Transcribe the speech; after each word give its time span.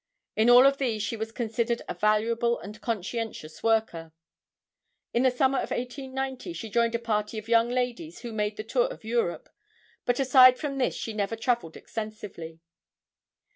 In 0.35 0.49
all 0.49 0.65
of 0.65 0.79
these 0.79 1.03
she 1.03 1.15
was 1.15 1.31
considered 1.31 1.83
a 1.87 1.93
valuable 1.93 2.57
and 2.57 2.81
conscientious 2.81 3.61
worker. 3.61 4.11
In 5.13 5.21
the 5.21 5.29
summer 5.29 5.59
of 5.59 5.69
1890 5.69 6.53
she 6.53 6.71
joined 6.71 6.95
a 6.95 6.97
party 6.97 7.37
of 7.37 7.47
young 7.47 7.69
ladies 7.69 8.21
who 8.21 8.31
made 8.33 8.57
the 8.57 8.63
tour 8.63 8.87
of 8.87 9.03
Europe, 9.03 9.47
but 10.07 10.19
aside 10.19 10.57
from 10.57 10.79
this 10.79 10.95
she 10.95 11.13
never 11.13 11.35
traveled 11.35 11.77
extensively. 11.77 12.61